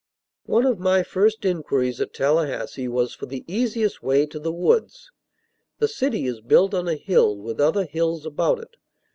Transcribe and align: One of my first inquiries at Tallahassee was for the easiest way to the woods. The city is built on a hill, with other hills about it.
One 0.47 0.65
of 0.65 0.79
my 0.79 1.03
first 1.03 1.45
inquiries 1.45 2.01
at 2.01 2.11
Tallahassee 2.11 2.87
was 2.87 3.13
for 3.13 3.27
the 3.27 3.43
easiest 3.47 4.01
way 4.01 4.25
to 4.25 4.39
the 4.39 4.51
woods. 4.51 5.11
The 5.77 5.87
city 5.87 6.25
is 6.25 6.41
built 6.41 6.73
on 6.73 6.87
a 6.87 6.95
hill, 6.95 7.37
with 7.37 7.59
other 7.61 7.85
hills 7.85 8.25
about 8.25 8.57
it. 8.57 8.77